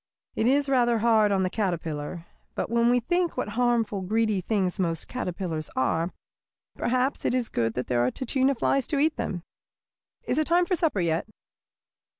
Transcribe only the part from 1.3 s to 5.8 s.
on the caterpillar. But when we think what harmful, greedy things most caterpillars